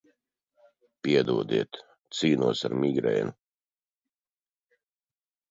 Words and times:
Piedodiet, 1.07 1.79
cīnos 2.21 2.65
ar 2.71 2.75
migrēnu. 2.85 3.35